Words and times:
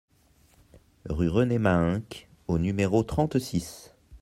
Rue 1.07 1.27
René 1.29 1.59
Mahinc 1.59 2.27
au 2.47 2.57
numéro 2.57 3.03
trente-six 3.03 3.93